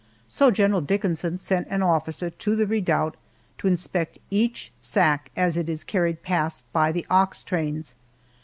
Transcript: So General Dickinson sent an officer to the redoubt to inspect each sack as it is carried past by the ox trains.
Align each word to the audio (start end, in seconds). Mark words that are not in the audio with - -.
So 0.27 0.49
General 0.49 0.81
Dickinson 0.81 1.37
sent 1.37 1.67
an 1.67 1.83
officer 1.83 2.31
to 2.31 2.55
the 2.55 2.65
redoubt 2.65 3.17
to 3.59 3.67
inspect 3.67 4.17
each 4.31 4.71
sack 4.81 5.29
as 5.35 5.57
it 5.57 5.69
is 5.69 5.83
carried 5.83 6.23
past 6.23 6.63
by 6.73 6.91
the 6.91 7.05
ox 7.11 7.43
trains. 7.43 7.93